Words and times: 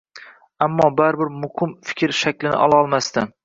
Aammo 0.67 0.87
baribir 1.01 1.31
muqim 1.43 1.77
fikr 1.91 2.17
shaklini 2.23 2.63
ololmasdi. 2.69 3.31